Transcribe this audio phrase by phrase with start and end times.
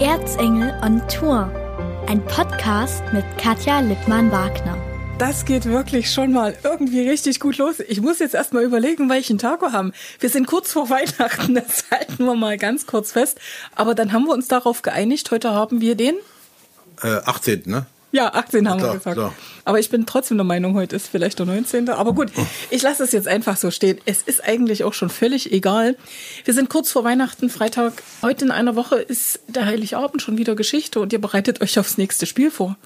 [0.00, 1.50] Erzengel on Tour.
[2.06, 4.76] Ein Podcast mit Katja Lippmann-Wagner.
[5.18, 7.78] Das geht wirklich schon mal irgendwie richtig gut los.
[7.80, 9.92] Ich muss jetzt erstmal überlegen, welchen Tag wir haben.
[10.18, 13.38] Wir sind kurz vor Weihnachten, das halten wir mal ganz kurz fest.
[13.74, 15.30] Aber dann haben wir uns darauf geeinigt.
[15.30, 16.16] Heute haben wir den
[17.02, 17.62] Äh, 18.
[17.66, 17.86] ne?
[18.12, 19.16] Ja, 18 haben Klar, wir gesagt.
[19.16, 19.34] klar.
[19.64, 21.88] Aber ich bin trotzdem der Meinung, heute ist vielleicht der 19.
[21.88, 22.30] Aber gut,
[22.70, 23.98] ich lasse es jetzt einfach so stehen.
[24.04, 25.96] Es ist eigentlich auch schon völlig egal.
[26.44, 28.02] Wir sind kurz vor Weihnachten, Freitag.
[28.20, 31.96] Heute in einer Woche ist der Heiligabend schon wieder Geschichte und ihr bereitet euch aufs
[31.96, 32.76] nächste Spiel vor.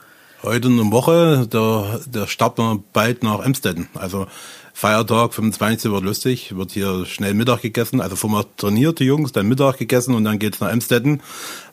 [0.45, 3.89] Heute in einer Woche, da, da starten wir bald nach Emstetten.
[3.95, 4.29] Also
[4.75, 5.91] Feiertag, 25.
[5.91, 8.01] wird lustig, wird hier schnell Mittag gegessen.
[8.01, 11.23] Also vorher trainiert die Jungs, dann Mittag gegessen und dann geht's nach Emstetten.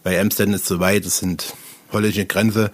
[0.03, 1.53] Weil Emstetten ist zu weit, das sind
[1.93, 2.71] holländische Grenze,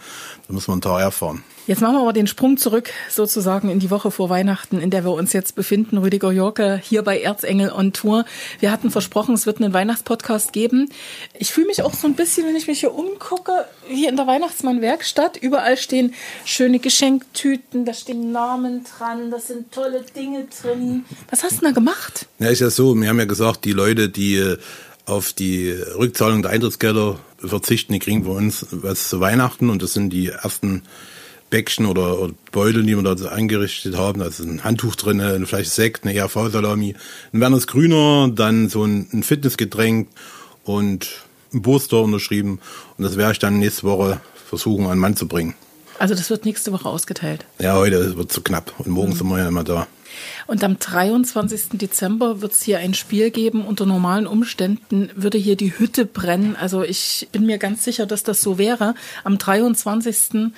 [0.47, 1.43] da muss man einen Tag herfahren.
[1.69, 5.03] Jetzt machen wir aber den Sprung zurück sozusagen in die Woche vor Weihnachten, in der
[5.03, 5.99] wir uns jetzt befinden.
[5.99, 8.25] Rüdiger Jorke hier bei Erzengel on Tour.
[8.59, 10.89] Wir hatten versprochen, es wird einen Weihnachtspodcast geben.
[11.37, 13.51] Ich fühle mich auch so ein bisschen, wenn ich mich hier umgucke,
[13.87, 15.37] wie in der Weihnachtsmann-Werkstatt.
[15.37, 21.05] Überall stehen schöne Geschenktüten, da stehen Namen dran, da sind tolle Dinge drin.
[21.29, 22.25] Was hast du denn da gemacht?
[22.39, 24.57] Ja, ist ja so, wir haben ja gesagt, die Leute, die äh,
[25.09, 29.93] auf die Rückzahlung der Eintrittsgelder verzichten, die kriegen bei uns was zu Weihnachten und das
[29.93, 30.83] sind die ersten
[31.49, 34.19] Bäckchen oder, oder Beutel, die wir da so eingerichtet haben.
[34.19, 36.95] Da ist ein Handtuch drin, eine Flasche Sekt, eine ERV-Salami,
[37.33, 40.09] ein Werners Grüner, dann so ein, ein Fitnessgetränk
[40.63, 41.09] und
[41.53, 42.59] ein Poster unterschrieben.
[42.97, 45.55] Und das werde ich dann nächste Woche versuchen, an den Mann zu bringen.
[45.97, 47.45] Also das wird nächste Woche ausgeteilt.
[47.59, 49.87] Ja, heute wird zu knapp und morgen sind wir ja immer da.
[50.47, 51.69] Und am 23.
[51.73, 53.65] Dezember wird es hier ein Spiel geben.
[53.65, 56.55] Unter normalen Umständen würde hier die Hütte brennen.
[56.55, 58.95] Also ich bin mir ganz sicher, dass das so wäre.
[59.23, 60.51] Am 23.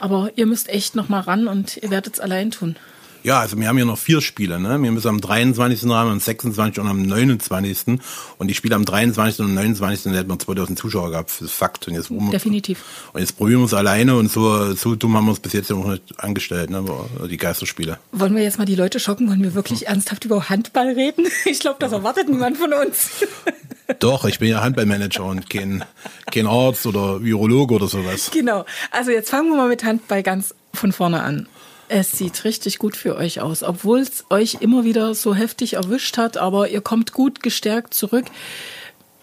[0.00, 2.76] Aber ihr müsst echt noch mal ran und ihr werdet es allein tun.
[3.24, 4.60] Ja, also wir haben hier noch vier Spiele.
[4.60, 4.80] Ne?
[4.82, 5.88] Wir müssen am 23.
[5.90, 6.78] haben, am 26.
[6.78, 7.98] und am 29.
[8.36, 9.40] Und die Spiele am 23.
[9.40, 10.12] und am 29.
[10.12, 11.30] da hätten wir 2000 Zuschauer gehabt.
[11.30, 11.88] Das ist Fakt.
[11.88, 12.84] Und jetzt, probieren wir- Definitiv.
[13.14, 15.70] Und jetzt probieren wir es alleine und so, so dumm haben wir es bis jetzt
[15.70, 16.84] noch nicht angestellt, ne?
[17.30, 17.98] die Geisterspiele.
[18.12, 19.26] Wollen wir jetzt mal die Leute schocken?
[19.30, 21.26] Wollen wir wirklich ernsthaft über Handball reden?
[21.46, 23.10] Ich glaube, das erwartet niemand von uns.
[24.00, 25.84] Doch, ich bin ja Handballmanager und kein,
[26.30, 28.30] kein Arzt oder Virologe oder sowas.
[28.32, 28.64] Genau.
[28.90, 31.46] Also jetzt fangen wir mal mit Handball ganz von vorne an.
[31.88, 36.16] Es sieht richtig gut für euch aus, obwohl es euch immer wieder so heftig erwischt
[36.16, 38.26] hat, aber ihr kommt gut gestärkt zurück.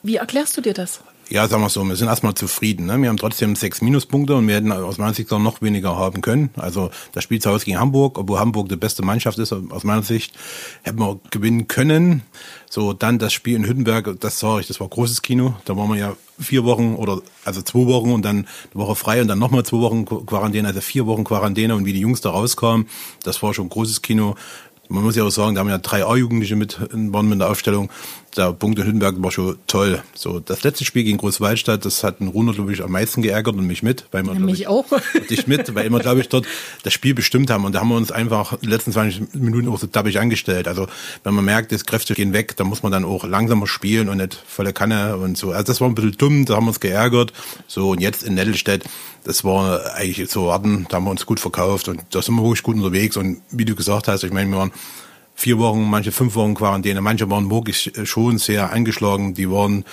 [0.04, 1.02] Wie erklärst du dir das?
[1.31, 2.88] Ja, sagen wir so, wir sind erstmal zufrieden.
[2.88, 3.02] Ne?
[3.02, 6.50] Wir haben trotzdem sechs Minuspunkte und wir hätten aus meiner Sicht noch weniger haben können.
[6.58, 10.03] Also das Spiel zu Hause gegen Hamburg, obwohl Hamburg die beste Mannschaft ist, aus meiner
[10.03, 10.34] Sicht,
[10.84, 12.24] hätten wir gewinnen können.
[12.69, 15.53] So, dann das Spiel in Hüttenberg, das ich, das war großes Kino.
[15.64, 18.40] Da waren wir ja vier Wochen oder also zwei Wochen und dann
[18.74, 21.94] eine Woche frei und dann nochmal zwei Wochen Quarantäne, also vier Wochen Quarantäne und wie
[21.94, 22.88] die Jungs da rauskamen,
[23.24, 24.36] das war schon großes Kino.
[24.90, 27.90] Man muss ja auch sagen, da haben ja drei A-Jugendliche mit, waren mit der Aufstellung.
[28.38, 30.02] Der Punkt in Hüttenberg war schon toll.
[30.14, 33.56] So, das letzte Spiel gegen Großwaldstadt, das hat den Runer, glaube ich, am meisten geärgert
[33.56, 34.06] und mich mit.
[34.12, 34.86] Weil wir, Ja, mich ich, auch.
[35.30, 36.46] dich mit, weil wir, glaube ich, dort
[36.84, 37.66] das Spiel bestimmt haben.
[37.66, 40.69] Und da haben wir uns einfach die letzten 20 Minuten auch so tappig angestellt.
[40.69, 40.88] Also,
[41.25, 44.18] wenn man merkt, das Kräfte gehen weg, dann muss man dann auch langsamer spielen und
[44.18, 45.52] nicht volle Kanne und so.
[45.52, 47.34] Also, das war ein bisschen dumm, da haben wir uns geärgert.
[47.68, 48.86] So, und jetzt in Nettelstedt,
[49.25, 52.44] das war eigentlich so warten, da haben wir uns gut verkauft und da sind wir
[52.44, 53.18] wirklich gut unterwegs.
[53.18, 54.72] Und wie du gesagt hast, ich meine, wir waren
[55.41, 59.34] vier Wochen, manche fünf Wochen Quarantäne, manche waren wirklich schon sehr angeschlagen.
[59.34, 59.85] Die waren,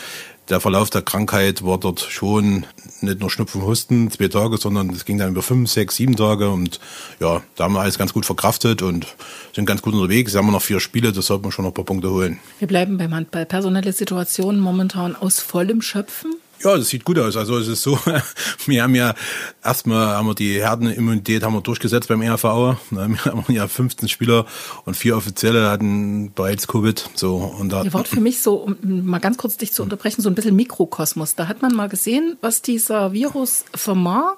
[0.51, 2.67] der Verlauf der Krankheit war dort schon
[3.01, 6.51] nicht nur Schnupfen, Husten, zwei Tage, sondern es ging dann über fünf, sechs, sieben Tage
[6.51, 6.81] und
[7.19, 9.07] ja, da haben wir alles ganz gut verkraftet und
[9.55, 10.33] sind ganz gut unterwegs.
[10.33, 12.39] Jetzt haben wir noch vier Spiele, das sollten wir schon noch ein paar Punkte holen.
[12.59, 13.47] Wir bleiben beim Handball.
[13.47, 16.35] Personelle Situation momentan aus vollem Schöpfen.
[16.65, 17.37] Ja, das sieht gut aus.
[17.37, 17.99] Also es ist so,
[18.67, 19.15] wir haben ja
[19.63, 22.43] erstmal haben wir die Herdenimmunität haben wir durchgesetzt beim ERV.
[22.91, 24.47] Wir haben ja 15 Spieler
[24.85, 27.11] und vier Offizielle hatten bereits Covid.
[27.15, 28.77] So und da Ihr wart für mich so, um
[29.07, 31.35] mal ganz kurz dich zu unterbrechen, so ein bisschen Mikrokosmos.
[31.35, 34.37] Da hat man mal gesehen, was dieser Virus vermag,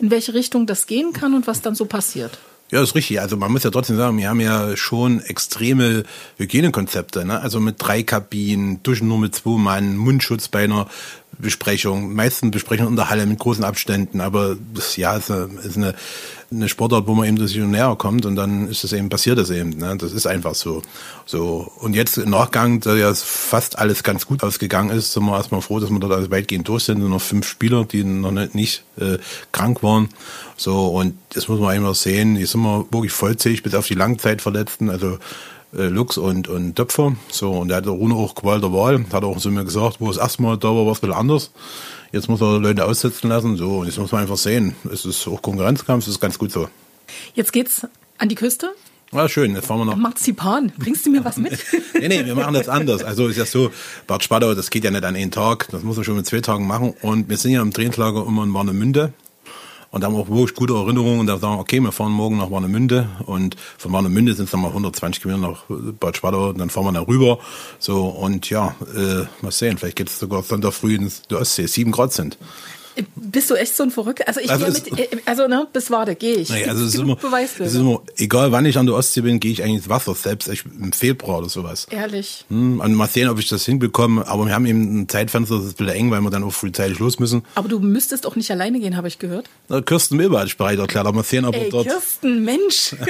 [0.00, 2.38] in welche Richtung das gehen kann und was dann so passiert.
[2.70, 3.20] Ja, ist richtig.
[3.20, 6.02] Also man muss ja trotzdem sagen, wir haben ja schon extreme
[6.36, 7.24] Hygienekonzepte.
[7.24, 7.40] Ne?
[7.40, 10.86] Also mit drei Kabinen, Duschen nur mit zwei Mann, Mundschutz bei einer
[11.38, 14.20] Besprechung, meisten Besprechungen in der Halle mit großen Abständen.
[14.20, 15.94] Aber das ja ist eine, ist eine,
[16.50, 19.50] eine Sportart, wo man eben durch näher kommt und dann ist das eben passiert das
[19.50, 19.70] eben.
[19.70, 19.96] Ne?
[19.98, 20.82] Das ist einfach so.
[21.26, 25.36] So und jetzt im Nachgang, da ja fast alles ganz gut ausgegangen ist, sind wir
[25.36, 26.98] erstmal froh, dass wir dort also weitgehend durch sind.
[26.98, 29.18] Nur noch fünf Spieler, die noch nicht, nicht äh,
[29.52, 30.08] krank waren.
[30.56, 32.36] So und das muss man immer sehen.
[32.36, 34.90] Hier sind wir wirklich vollzählig bis auf die Langzeitverletzten.
[34.90, 35.18] Also
[35.72, 37.16] Lux und, und Töpfer.
[37.30, 39.04] So, und der hat Rune auch Qual der Wahl.
[39.12, 41.50] Hat auch so mir gesagt, wo es erstmal da war, war es ein bisschen anders.
[42.12, 43.56] Jetzt muss er Leute aussetzen lassen.
[43.56, 44.74] So, und jetzt muss man einfach sehen.
[44.90, 46.68] Es ist auch Konkurrenzkampf, es ist ganz gut so.
[47.34, 47.86] Jetzt geht's
[48.18, 48.70] an die Küste.
[49.10, 49.96] War schön, jetzt fahren wir noch.
[49.96, 51.52] Marzipan, bringst du mir was mit?
[51.94, 53.02] nee, nee, wir machen das anders.
[53.02, 53.70] Also ist ja so,
[54.06, 56.40] Bad Spadau, das geht ja nicht an einen Tag, das muss man schon mit zwei
[56.40, 56.94] Tagen machen.
[57.00, 59.14] Und wir sind ja im Trainingslager immer in Warnemünde.
[59.90, 61.20] Und da haben wir auch wirklich gute Erinnerungen.
[61.20, 63.08] Und da sagen okay, wir fahren morgen nach Warnemünde.
[63.26, 65.62] Und von Warnemünde sind es dann mal 120 Kilometer nach
[65.98, 66.50] Bad Spadau.
[66.50, 67.38] Und dann fahren wir da rüber.
[67.78, 71.66] So, und ja, äh, mal sehen, vielleicht geht es sogar Sonntag früh ins Ostsee.
[71.66, 72.38] Sieben Grad sind.
[73.16, 74.26] Bist du echt so ein Verrückter?
[74.26, 76.48] Also ich Also gehe mit, äh, also ne, bis Wade gehe ich.
[76.50, 79.40] Nee, also es ist, immer, es ist immer, egal wann ich an der Ostsee bin,
[79.40, 81.86] gehe ich eigentlich ins Wasser, selbst im Februar oder sowas.
[81.90, 82.44] Ehrlich.
[82.48, 84.26] Hm, und mal sehen, ob ich das hinbekomme.
[84.26, 86.52] Aber wir haben eben ein Zeitfenster, das ist ein bisschen eng, weil wir dann auch
[86.52, 87.42] frühzeitig los müssen.
[87.54, 89.48] Aber du müsstest auch nicht alleine gehen, habe ich gehört.
[89.68, 91.86] Na, Kirsten Milber hat sich bereit erklärt, aber mal sehen, ob Ey, dort.
[91.86, 92.94] Kirsten, Mensch.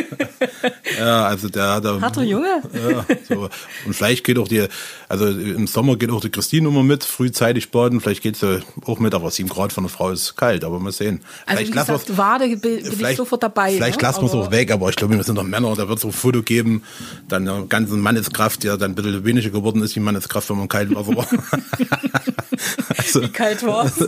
[0.98, 1.84] Ja, also der hat.
[1.84, 2.62] Harter Junge.
[2.72, 3.48] Ja, so.
[3.86, 4.66] Und vielleicht geht auch die,
[5.08, 8.00] also im Sommer geht auch die Christine immer mit, frühzeitig baden.
[8.00, 10.90] Vielleicht geht sie auch mit, aber sieben Grad von der Frau ist kalt, aber mal
[10.90, 11.20] sehen.
[11.46, 13.70] Also vielleicht wie lassen gesagt, wir's- Wade bin ich sofort dabei.
[13.74, 14.08] vielleicht ne?
[14.08, 16.04] lassen wir es auch weg, aber ich glaube, wir sind doch Männer, da wird es
[16.04, 16.82] ein Foto geben,
[17.28, 20.68] dann der ganzen Manneskraft, der dann ein bisschen weniger geworden ist, die Manneskraft, wenn man
[20.68, 21.28] Wasser war.
[22.98, 24.04] also, Wie kalt war's?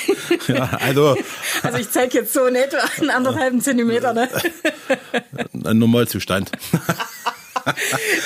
[0.48, 1.16] ja, also
[1.62, 4.28] Also ich zeige jetzt so in etwa einen anderthalben Zentimeter, ne?
[5.64, 6.50] ein Normalzustand.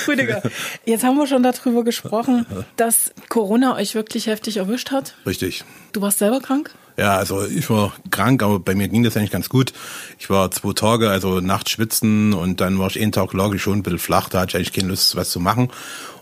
[0.06, 0.42] Rüdiger,
[0.84, 2.46] jetzt haben wir schon darüber gesprochen,
[2.76, 5.14] dass Corona euch wirklich heftig erwischt hat.
[5.26, 5.64] Richtig.
[5.92, 6.74] Du warst selber krank?
[6.98, 9.72] Ja, also ich war krank, aber bei mir ging das eigentlich ganz gut.
[10.18, 13.62] Ich war zwei Tage, also nachts schwitzen und dann war ich einen Tag lag ich
[13.62, 15.70] schon ein bisschen flach, da hatte ich eigentlich keine Lust, was zu machen.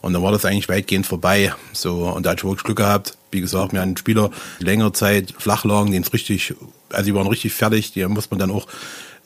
[0.02, 1.54] Und dann war das eigentlich weitgehend vorbei.
[1.72, 3.16] So, und da hatte ich wirklich Glück gehabt.
[3.30, 6.54] Wie gesagt, mir einen Spieler längere Zeit flach lagen, denen es richtig,
[6.90, 8.66] also die waren richtig fertig, die muss man dann auch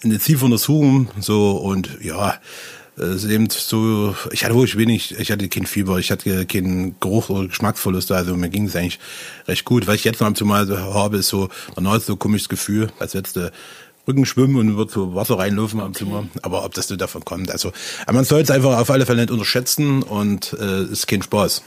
[0.02, 1.08] intensiv untersuchen.
[1.18, 2.38] So, und ja,
[3.00, 6.96] es ist eben so, ich hatte wirklich wenig, ich hatte kein Fieber, ich hatte keinen
[7.00, 9.00] Geruch oder Geschmacksverlust, also mir ging es eigentlich
[9.48, 9.86] recht gut.
[9.86, 12.12] Was ich jetzt noch ab und zu mal so habe, ist so, danach ist so
[12.12, 13.52] ein komisches Gefühl, als hättest du
[14.06, 16.26] Rücken schwimmen und wird so Wasser reinlaufen am Zimmer.
[16.42, 17.72] Aber ob das so davon kommt, also
[18.10, 21.62] man soll es einfach auf alle Fälle nicht unterschätzen und äh, ist kein Spaß.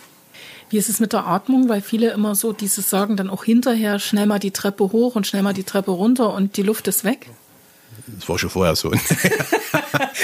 [0.70, 1.70] Wie ist es mit der Atmung?
[1.70, 5.28] Weil viele immer so dieses sagen dann auch hinterher schnell mal die Treppe hoch und
[5.28, 7.30] schnell mal die Treppe runter und die Luft ist weg.
[8.08, 8.92] Das war schon vorher so.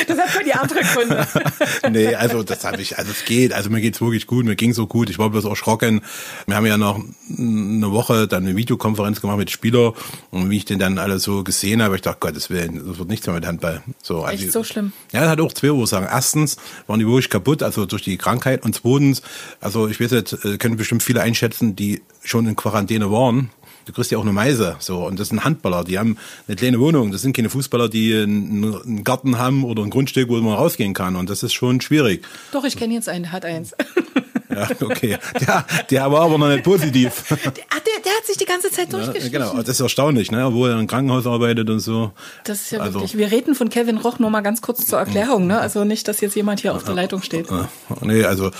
[0.08, 1.28] Das hat für die andere Gründe.
[1.92, 4.76] nee, also das habe ich, also es geht, also mir geht's wirklich gut, mir ging's
[4.76, 6.02] so gut, ich war bloß erschrocken.
[6.48, 7.00] Wir haben ja noch
[7.38, 9.94] eine Woche dann eine Videokonferenz gemacht mit Spieler
[10.32, 13.10] und wie ich den dann alle so gesehen habe, ich dachte, Gottes Willen, das wird
[13.10, 13.84] nichts mehr mit Handball.
[14.02, 14.92] So, also, Echt so schlimm?
[15.12, 16.08] Ja, das hat auch zwei Ursachen.
[16.10, 19.22] Erstens waren die wirklich kaputt, also durch die Krankheit und zweitens,
[19.62, 23.52] also ich weiß nicht, äh, können bestimmt viele einschätzen, die schon in Quarantäne waren.
[23.86, 25.06] Du kriegst ja auch eine Meise, so.
[25.06, 26.18] Und das sind Handballer, die haben
[26.48, 27.12] eine kleine Wohnung.
[27.12, 31.16] Das sind keine Fußballer, die einen, Garten haben oder ein Grundstück, wo man rausgehen kann.
[31.16, 32.26] Und das ist schon schwierig.
[32.52, 33.74] Doch, ich kenne jetzt einen, hat eins.
[34.50, 35.18] Ja, okay.
[35.40, 37.24] Der, der war aber noch nicht positiv.
[37.30, 37.54] Der, der,
[38.04, 39.32] der hat sich die ganze Zeit Ja, durchgeschlichen.
[39.32, 40.46] genau, das ist erstaunlich, ne?
[40.48, 42.12] Obwohl er im Krankenhaus arbeitet und so.
[42.46, 43.18] Das ist ja Also- wirklich.
[43.18, 45.60] Wir reden von Kevin Roch nur mal ganz kurz zur Erklärung, ne?
[45.60, 47.48] Also nicht, dass jetzt jemand hier auf der Leitung steht.
[48.02, 48.52] Nee, also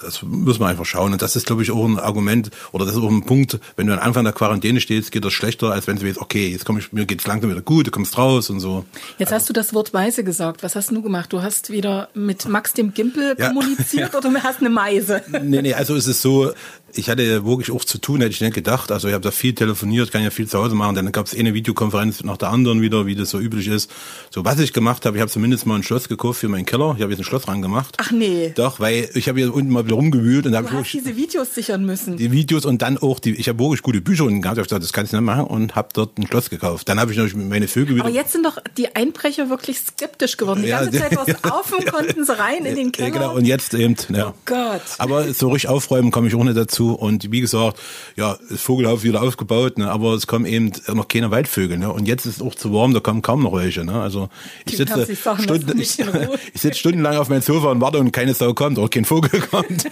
[0.00, 1.12] das muss man einfach schauen.
[1.12, 3.86] Und das ist, glaube ich, auch ein Argument oder das ist auch ein Punkt, wenn
[3.88, 6.64] du am Anfang der Quarantäne stehst, geht das schlechter, als wenn du weißt, okay, jetzt
[6.64, 8.84] komm ich, mir geht's langsam wieder gut, du kommst raus und so.
[9.18, 10.62] Jetzt hast du das Wort Meise gesagt.
[10.62, 11.32] Was hast du gemacht?
[11.32, 13.48] Du hast wieder mit Max dem Gimpel Ja.
[13.48, 15.22] kommuniziert oder du hast eine Meise?
[15.40, 16.50] Nee, nee, also es ist so,
[16.94, 18.90] ich hatte wirklich auch zu tun, hätte ich nicht gedacht.
[18.90, 20.94] Also ich habe da viel telefoniert, kann ja viel zu Hause machen.
[20.94, 23.90] Dann gab es eine Videokonferenz nach der anderen wieder, wie das so üblich ist.
[24.30, 26.94] So, was ich gemacht habe, ich habe zumindest mal ein Schloss gekauft für meinen Keller.
[26.96, 27.94] Ich habe jetzt ein Schloss dran gemacht.
[27.98, 28.52] Ach nee.
[28.54, 31.54] Doch, weil ich habe hier unten mal wieder rumgewühlt und habe ich wirklich diese Videos
[31.54, 32.16] sichern müssen.
[32.16, 34.56] die Videos und dann auch die, ich habe wirklich gute Bücher unten gehabt.
[34.56, 36.88] Ich habe gesagt, das kannst du nicht machen und habe dort ein Schloss gekauft.
[36.88, 38.06] Dann habe ich natürlich meine Vögel wieder.
[38.06, 40.62] Aber jetzt sind doch die Einbrecher wirklich skeptisch geworden.
[40.62, 43.10] Die Ja, ganze Zeit was offen, konnten sie rein in den Ja, Keller.
[43.10, 44.28] genau, und jetzt eben, ja.
[44.28, 44.80] Oh Gott.
[44.96, 46.94] Aber so richtig aufräumen komme ich auch nicht dazu.
[46.94, 47.78] Und wie gesagt,
[48.16, 51.78] ja, das Vogelhaus wieder aufgebaut, ne, aber es kommen eben noch keine Waldvögel.
[51.78, 51.92] Ne?
[51.92, 53.84] Und jetzt ist es auch zu warm, da kommen kaum noch welche.
[53.84, 54.00] Ne?
[54.00, 54.28] Also
[54.64, 55.98] ich Die sitze Sachen Stunden, ich,
[56.54, 59.40] ich sitze stundenlang auf meinem Sofa und warte und keine Sau kommt oder kein Vogel
[59.50, 59.86] kommt.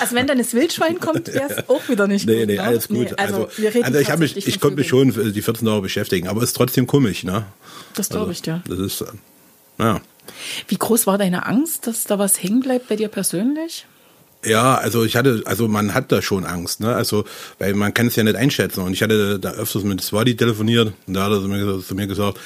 [0.00, 2.46] Also wenn dann das Wildschwein kommt, wäre es auch wieder nicht nee, gut.
[2.46, 2.62] nee, ne?
[2.62, 3.10] alles gut.
[3.10, 5.82] Nee, also, also, wir reden also ich mich, ich konnte mich schon die 14 Jahre
[5.82, 7.46] beschäftigen, aber es ist trotzdem komisch, ne?
[7.94, 8.62] Das glaube ich dir.
[8.68, 9.06] Das ist, äh,
[9.78, 10.00] ja.
[10.68, 13.86] Wie groß war deine Angst, dass da was hängen bleibt bei dir persönlich?
[14.44, 16.94] Ja, also ich hatte, also man hat da schon Angst, ne?
[16.94, 17.24] Also,
[17.60, 18.82] weil man kann es ja nicht einschätzen.
[18.82, 22.40] Und ich hatte da öfters mit Swadi telefoniert und da hat er zu mir, gesagt,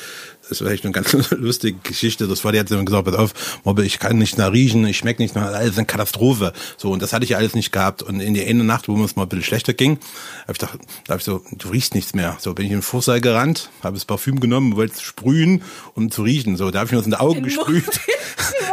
[0.50, 2.26] ist vielleicht eine ganz lustige Geschichte.
[2.28, 3.32] Das Swadi hat zu mir gesagt, pass auf,
[3.64, 6.52] Mobbe, ich kann nicht nach riechen, ich schmeck nicht nach, alles eine Katastrophe.
[6.76, 8.02] So, und das hatte ich ja alles nicht gehabt.
[8.02, 9.98] Und in der eine Nacht, wo mir es mal ein bisschen schlechter ging,
[10.42, 12.36] habe ich gedacht, da hab ich so, du riechst nichts mehr.
[12.40, 15.62] So bin ich in den Vorsaal gerannt, habe das Parfüm genommen, wollte es sprühen,
[15.94, 16.56] um zu riechen.
[16.56, 17.84] So, da habe ich mir das in die Augen gesprüht.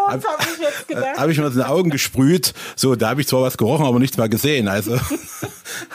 [0.05, 1.17] Was habe ich jetzt gedacht?
[1.17, 2.53] habe ich mir das in die Augen gesprüht.
[2.75, 4.67] So, da habe ich zwar was gerochen, aber nichts mehr gesehen.
[4.67, 4.99] Also,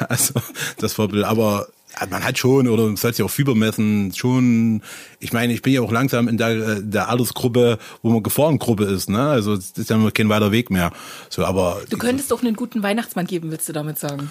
[0.08, 0.35] also
[0.78, 1.68] das war, ein bisschen- aber
[2.10, 4.82] man hat schon, oder man sollte sich auch Fieber messen, schon,
[5.20, 8.84] ich meine, ich bin ja auch langsam in der, äh, der Altersgruppe, wo man Gefahrengruppe
[8.84, 9.28] ist, ne?
[9.28, 10.92] Also es ist ja kein weiter Weg mehr.
[11.28, 11.82] So, aber.
[11.88, 14.30] Du könntest doch einen guten Weihnachtsmann geben, willst du damit sagen?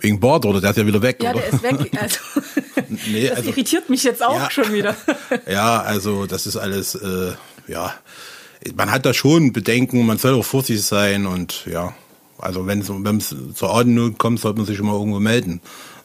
[0.00, 0.60] Wegen Bord, oder?
[0.60, 1.40] Der ist ja wieder weg, ja, oder?
[1.40, 1.90] der ist weg.
[2.00, 2.18] Also,
[3.06, 4.96] nee, das also, irritiert mich jetzt auch ja, schon wieder.
[5.50, 7.32] ja, also das ist alles, äh,
[7.68, 7.94] ja,
[8.74, 11.94] man hat da schon Bedenken, man soll auch vorsichtig sein und ja,
[12.38, 15.60] also wenn es zur Ordnung kommt, sollte man sich schon mal irgendwo melden.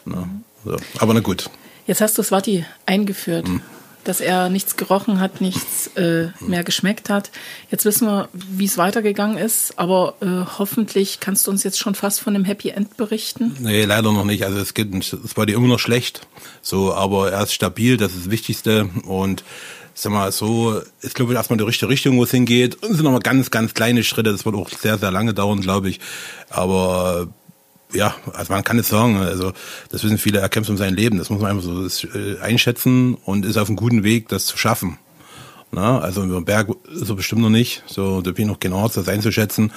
[0.05, 0.29] Ne?
[0.67, 0.77] So.
[0.99, 1.49] Aber na gut.
[1.85, 3.47] Jetzt hast du Swati eingeführt.
[3.47, 3.61] Hm
[4.07, 7.29] dass er nichts gerochen hat, nichts äh, mehr geschmeckt hat.
[7.69, 11.93] Jetzt wissen wir, wie es weitergegangen ist, aber äh, hoffentlich kannst du uns jetzt schon
[11.93, 13.57] fast von einem Happy End berichten.
[13.59, 14.45] Nee, leider noch nicht.
[14.45, 16.25] Also es geht dir immer noch schlecht.
[16.61, 18.89] So, aber er ist stabil, das ist das Wichtigste.
[19.03, 19.43] Und
[19.93, 22.75] sag mal, so ist glaube ich erstmal die richtige Richtung, wo es hingeht.
[22.75, 24.31] Und es sind nochmal ganz, ganz kleine Schritte.
[24.31, 25.99] Das wird auch sehr, sehr lange dauern, glaube ich.
[26.49, 27.27] Aber
[27.93, 29.53] ja, also man kann es sagen, also
[29.89, 31.85] das wissen viele, er kämpft um sein Leben, das muss man einfach so
[32.17, 34.97] äh, einschätzen und ist auf einem guten Weg, das zu schaffen.
[35.71, 38.87] Na, also über den Berg er bestimmt noch nicht, so, da bin ich noch genau,
[38.87, 39.71] das einzuschätzen,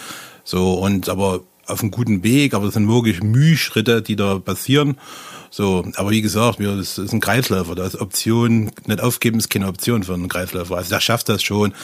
[0.44, 4.98] so, und aber auf einem guten Weg, aber das sind wirklich Mühschritte, die da passieren,
[5.50, 9.50] so, aber wie gesagt, wir, das ist ein Kreisläufer, da ist Option, nicht aufgeben ist
[9.50, 11.74] keine Option für einen Kreisläufer, also der schafft das schon,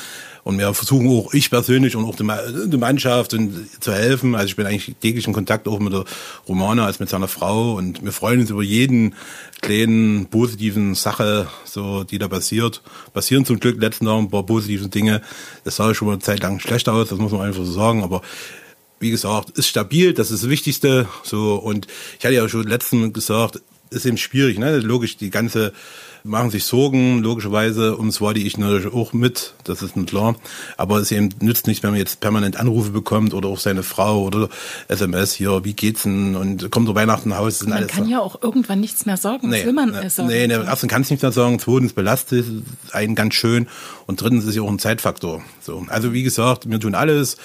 [0.47, 3.37] und wir versuchen auch, ich persönlich und auch die Mannschaft
[3.81, 4.37] zu helfen.
[4.37, 6.05] Also ich bin eigentlich täglich in Kontakt auch mit der
[6.47, 9.17] Romana als mit seiner Frau und wir freuen uns über jeden
[9.61, 12.81] kleinen positiven Sache, so die da passiert.
[13.13, 15.21] Passieren zum Glück letzten Jahr ein paar positive Dinge.
[15.65, 18.05] Das sah schon mal eine Zeit lang schlecht aus, das muss man einfach so sagen,
[18.05, 18.23] aber
[19.01, 21.09] wie gesagt, ist stabil, das ist das Wichtigste.
[21.25, 21.89] So und
[22.21, 23.61] ich hatte ja schon letzten gesagt,
[23.91, 24.79] ist eben schwierig, ne?
[24.79, 25.73] Logisch, die ganze
[26.27, 30.37] machen sich Sorgen, logischerweise, um Swati ich natürlich auch mit, das ist nicht klar.
[30.77, 34.23] Aber es eben nützt nicht, wenn man jetzt permanent Anrufe bekommt oder auch seine Frau
[34.23, 34.49] oder
[34.89, 37.69] SMS hier, wie geht's denn und kommt der Weihnachten nach Hause.
[37.69, 39.49] Man kann ja auch irgendwann nichts mehr sagen.
[39.49, 40.29] Nee, will man nee, sagen?
[40.29, 42.47] Nee, nee, erstens kann es nicht mehr sagen, zweitens belastet
[42.93, 43.69] einen ganz schön
[44.07, 45.43] und drittens ist ja auch ein Zeitfaktor.
[45.61, 47.37] So, also wie gesagt, wir tun alles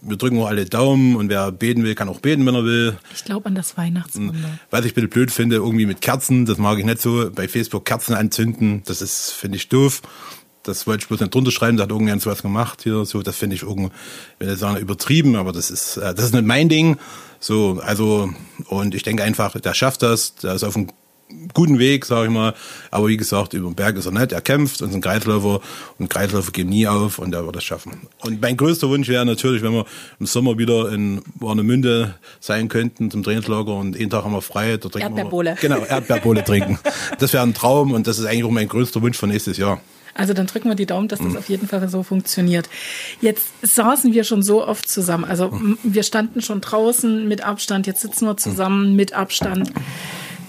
[0.00, 2.96] wir drücken auch alle Daumen und wer beten will, kann auch beten, wenn er will.
[3.14, 4.58] Ich glaube an das Weihnachtswunder.
[4.70, 7.30] Was ich ein bisschen blöd finde, irgendwie mit Kerzen, das mag ich nicht so.
[7.30, 10.02] Bei Facebook Kerzen anzünden, das ist, finde ich, doof.
[10.62, 13.34] Das wollte ich bloß nicht drunter schreiben, da hat irgendjemand sowas gemacht hier, so, das
[13.34, 13.90] finde ich irgendwie,
[14.38, 16.98] wenn ich sagen, übertrieben, aber das ist, äh, das ist nicht mein Ding.
[17.38, 18.30] So, also,
[18.66, 20.88] und ich denke einfach, der schafft das, der ist auf einem
[21.54, 22.54] guten Weg, sage ich mal.
[22.90, 24.32] Aber wie gesagt, über den Berg ist er nicht.
[24.32, 25.60] Er kämpft und ist ein Kreisläufer
[25.98, 28.08] und Kreisläufer geben nie auf und er wird das schaffen.
[28.20, 29.86] Und mein größter Wunsch wäre natürlich, wenn wir
[30.18, 34.76] im Sommer wieder in Warnemünde sein könnten zum Trainingslager und jeden Tag haben wir frei.
[34.76, 35.56] Da trinken Erdbeerbohle.
[35.60, 36.78] Wir, genau, Erdbeerbohle trinken.
[37.18, 39.80] Das wäre ein Traum und das ist eigentlich auch mein größter Wunsch für nächstes Jahr.
[40.14, 41.36] Also dann drücken wir die Daumen, dass das mhm.
[41.36, 42.68] auf jeden Fall so funktioniert.
[43.20, 45.24] Jetzt saßen wir schon so oft zusammen.
[45.24, 49.72] Also wir standen schon draußen mit Abstand, jetzt sitzen wir zusammen mit Abstand.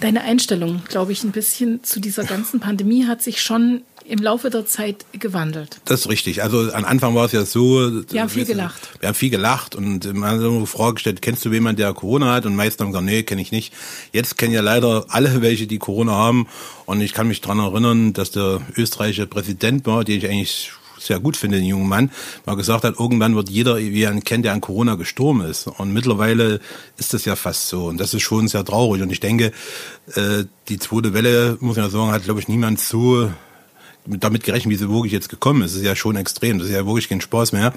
[0.02, 4.50] Deine Einstellung, glaube ich, ein bisschen zu dieser ganzen Pandemie hat sich schon im Laufe
[4.50, 5.80] der Zeit gewandelt.
[5.84, 6.42] Das ist richtig.
[6.42, 8.02] Also am Anfang war es ja so.
[8.10, 8.90] Wir haben viel gelacht.
[8.98, 12.32] Wir haben viel gelacht und man hat eine Frage gestellt, kennst du jemanden, der Corona
[12.32, 12.46] hat?
[12.46, 13.72] Und meistens haben gesagt, nee, kenne ich nicht.
[14.12, 16.48] Jetzt kennen ja leider alle welche, die Corona haben.
[16.84, 20.72] Und ich kann mich daran erinnern, dass der österreichische Präsident war, den ich eigentlich
[21.04, 22.10] sehr gut finde, den jungen Mann,
[22.46, 25.66] mal gesagt hat, irgendwann wird jeder, wie ihn kennt, der an Corona gestorben ist.
[25.66, 26.60] Und mittlerweile
[26.96, 27.86] ist das ja fast so.
[27.86, 29.02] Und das ist schon sehr traurig.
[29.02, 29.52] Und ich denke,
[30.14, 33.30] äh, die zweite Welle, muss man ja sagen, hat, glaube ich, niemand so
[34.06, 35.72] damit gerechnet, wie sie wirklich jetzt gekommen ist.
[35.72, 36.58] Das ist ja schon extrem.
[36.58, 37.72] Das ist ja wirklich kein Spaß mehr.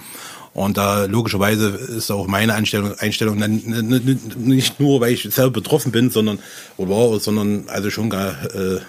[0.53, 6.09] Und da logischerweise ist auch meine Einstellung, Einstellung nicht nur, weil ich selber betroffen bin,
[6.09, 6.39] sondern
[6.77, 8.79] oder sondern also schon gar, äh,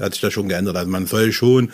[0.00, 0.76] hat sich da schon geändert.
[0.76, 1.72] Also man soll schon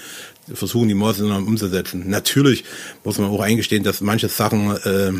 [0.52, 2.08] versuchen, die Maßnahmen umzusetzen.
[2.08, 2.64] Natürlich
[3.04, 5.12] muss man auch eingestehen, dass manche Sachen äh,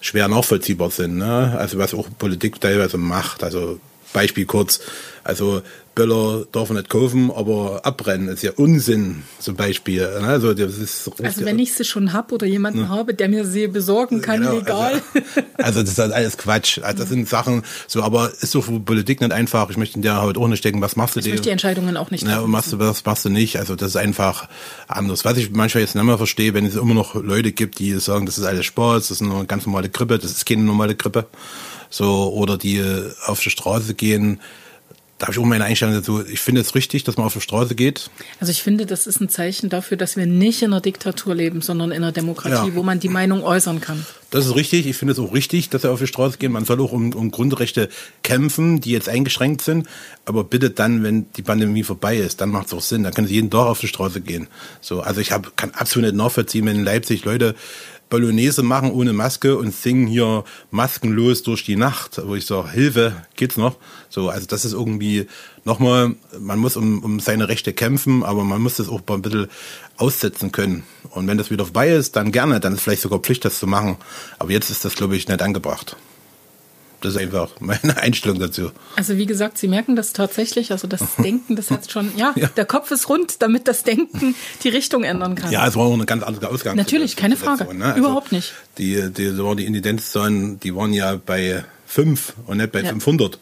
[0.00, 1.18] schwer nachvollziehbar sind.
[1.18, 1.56] Ne?
[1.58, 3.42] Also was auch Politik teilweise macht.
[3.42, 3.80] Also
[4.12, 4.80] Beispiel kurz,
[5.24, 5.62] also
[5.98, 10.04] Böller darf man nicht kaufen, aber abbrennen ist ja Unsinn zum Beispiel.
[10.04, 12.88] Also, das ist, also wenn ich sie schon habe oder jemanden ne?
[12.88, 15.02] habe, der mir sie besorgen kann, genau, legal.
[15.12, 16.78] Also, also, das ist halt alles Quatsch.
[16.78, 19.68] Also das sind Sachen so, aber ist so für Politik nicht einfach.
[19.70, 21.26] Ich möchte in der Haut auch nicht stecken, was machst du dir?
[21.26, 22.24] Ich möchte die Entscheidungen auch nicht.
[22.24, 23.58] Ja, machst du, was machst du nicht?
[23.58, 24.48] Also das ist einfach
[24.86, 25.24] anders.
[25.24, 28.24] Was ich manchmal jetzt nicht mehr verstehe, wenn es immer noch Leute gibt, die sagen,
[28.24, 31.26] das ist alles Spaß, das ist eine ganz normale Grippe, das ist keine normale Grippe.
[31.90, 32.84] So, oder die
[33.26, 34.40] auf die Straße gehen,
[35.18, 36.24] da habe ich auch meine Einstellung dazu.
[36.24, 38.08] Ich finde es richtig, dass man auf die Straße geht.
[38.38, 41.60] Also ich finde, das ist ein Zeichen dafür, dass wir nicht in einer Diktatur leben,
[41.60, 42.74] sondern in einer Demokratie, ja.
[42.76, 44.06] wo man die Meinung äußern kann.
[44.30, 44.86] Das ist richtig.
[44.86, 46.52] Ich finde es auch richtig, dass wir auf die Straße gehen.
[46.52, 47.88] Man soll auch um, um Grundrechte
[48.22, 49.88] kämpfen, die jetzt eingeschränkt sind.
[50.24, 53.02] Aber bitte dann, wenn die Pandemie vorbei ist, dann macht es auch Sinn.
[53.02, 54.46] Dann können Sie jeden Tag auf die Straße gehen.
[54.80, 57.56] So, also ich hab, kann absolut nicht nachvollziehen, wenn in Leipzig Leute
[58.10, 63.16] Bolognese machen ohne Maske und singen hier maskenlos durch die Nacht, wo ich sage, Hilfe,
[63.36, 63.76] geht's noch?
[64.08, 65.26] So, also das ist irgendwie
[65.64, 69.48] nochmal, man muss um, um seine Rechte kämpfen, aber man muss das auch ein bisschen
[69.96, 70.84] aussetzen können.
[71.10, 73.66] Und wenn das wieder vorbei ist, dann gerne, dann ist vielleicht sogar Pflicht, das zu
[73.66, 73.96] machen.
[74.38, 75.96] Aber jetzt ist das, glaube ich, nicht angebracht.
[77.00, 78.72] Das ist einfach meine Einstellung dazu.
[78.96, 82.48] Also wie gesagt, Sie merken das tatsächlich, also das Denken, das hat schon, ja, ja,
[82.48, 85.52] der Kopf ist rund, damit das Denken die Richtung ändern kann.
[85.52, 86.76] Ja, es war auch eine ganz andere Ausgangsposition.
[86.76, 87.84] Natürlich, keine Frage, ne?
[87.84, 88.52] also überhaupt nicht.
[88.78, 92.90] Die, die, die Inzidenzzahlen, die waren ja bei fünf und nicht bei ja.
[92.90, 93.38] 500.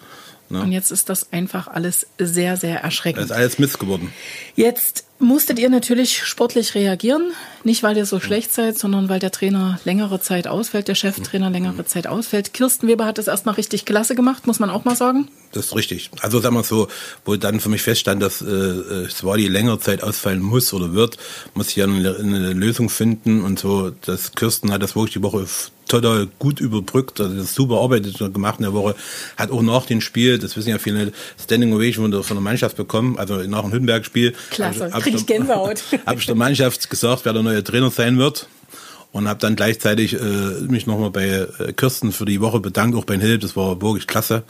[0.49, 0.61] Ne?
[0.61, 3.23] Und jetzt ist das einfach alles sehr, sehr erschreckend.
[3.23, 4.13] Das ist alles Mist geworden.
[4.55, 7.33] Jetzt musstet ihr natürlich sportlich reagieren.
[7.65, 11.51] Nicht, weil ihr so schlecht seid, sondern weil der Trainer längere Zeit ausfällt, der Cheftrainer
[11.51, 12.53] längere Zeit ausfällt.
[12.53, 15.29] Kirsten Weber hat das erstmal richtig klasse gemacht, muss man auch mal sagen.
[15.57, 16.11] Das ist richtig.
[16.21, 16.89] Also sagen wir so,
[17.25, 21.17] wo dann für mich feststand, dass äh, äh Swadi längere Zeit ausfallen muss oder wird,
[21.55, 23.43] muss ich ja eine, eine Lösung finden.
[23.43, 25.47] Und so, dass Kirsten hat das wirklich die Woche
[25.89, 28.97] total gut überbrückt, also das super Arbeit gemacht in der Woche,
[29.37, 33.19] hat auch nach dem Spiel, das wissen ja viele, Standing Ovation von der Mannschaft bekommen,
[33.19, 34.35] also nach dem Hünberg-Spiel.
[34.51, 35.83] Klasse, krieg ich Gänsehaut.
[36.05, 38.49] Habe ich der Mannschaft gesagt, wer der neue Trainer sein wird
[39.17, 40.19] und habe dann gleichzeitig äh,
[40.69, 44.07] mich nochmal bei äh, Kirsten für die Woche bedankt, auch bei Hilb, das war wirklich
[44.07, 44.43] klasse.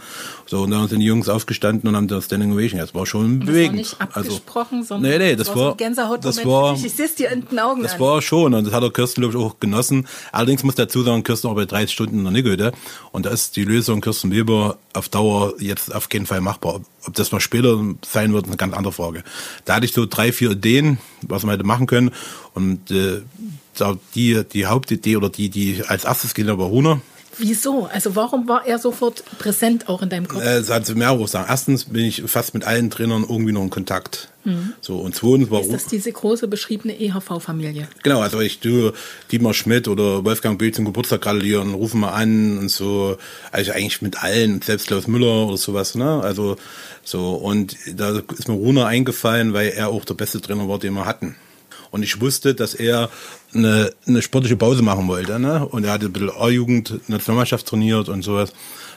[0.45, 2.81] So, und dann sind die Jungs aufgestanden und haben das Standing Ovation.
[2.81, 3.81] Das war schon bewegend.
[3.81, 6.75] Das war nicht also, abgesprochen, also, sondern nee, nee, das, das war, war das war,
[6.75, 8.01] ich sehe es dir in den Augen Das an.
[8.01, 10.09] war schon und das hat der Kirsten, glaube ich, auch genossen.
[10.33, 12.73] Allerdings muss dazu sagen, Kirsten arbeitet 30 Stunden in der Nigode
[13.13, 16.81] und da ist die Lösung Kirsten Weber auf Dauer jetzt auf keinen Fall machbar.
[17.07, 19.23] Ob das mal später sein wird, eine ganz andere Frage.
[19.65, 22.11] Da hatte ich so drei, vier Ideen, was wir hätte machen können
[22.57, 23.21] und äh,
[24.15, 27.01] die, die Hauptidee oder die, die als erstes geht aber Runa.
[27.39, 27.85] Wieso?
[27.93, 30.43] Also warum war er sofort präsent auch in deinem Kopf?
[30.43, 31.51] Äh, hat mehrere Sachen.
[31.51, 34.31] Erstens bin ich fast mit allen Trainern irgendwie noch in Kontakt.
[34.45, 34.73] Mhm.
[34.81, 37.89] So, und zweitens war Ist das diese große beschriebene EHV-Familie?
[38.03, 38.95] Genau, also ich tue
[39.31, 43.19] Dietmar Schmidt oder Wolfgang Bild zum Geburtstag gratulieren, rufen mal an und so.
[43.53, 46.21] Also eigentlich mit allen, selbst Klaus Müller oder sowas, ne?
[46.23, 46.57] Also
[47.05, 50.95] so, und da ist mir Runa eingefallen, weil er auch der beste Trainer war, den
[50.95, 51.37] wir hatten.
[51.97, 53.09] Und ich wusste, dass er
[53.55, 55.38] eine, eine sportliche Pause machen wollte.
[55.38, 55.67] Ne?
[55.67, 58.53] Und er hatte ein bisschen A-Jugend, Nationalmannschaft trainiert und sowas.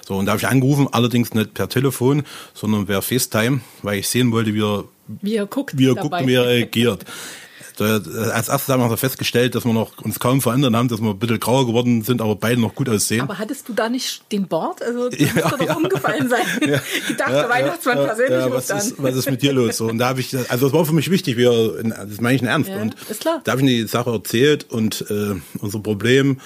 [0.06, 4.10] So, und da habe ich angerufen, allerdings nicht per Telefon, sondern per FaceTime, weil ich
[4.10, 7.06] sehen wollte, wie er, wie er guckt, wie er, guckt, wie er reagiert.
[7.82, 11.20] Als erstes haben wir festgestellt, dass wir noch uns kaum verändert haben, dass wir ein
[11.20, 13.22] bisschen grauer geworden sind, aber beide noch gut aussehen.
[13.22, 14.82] Aber hattest du da nicht den Bart?
[14.82, 15.76] Also das ja, müsste doch ja.
[15.76, 16.40] umgefallen sein.
[16.70, 16.82] Ja.
[17.08, 19.78] Gedacht, der Weihnachtsmann persönlich ja, was ist, was ist mit dir los?
[19.78, 22.42] So, und da habe ich, also das war für mich wichtig, wir, das meine ich
[22.42, 22.70] in Ernst.
[22.70, 26.40] und da habe ich die Sache erzählt und äh, unser Problem.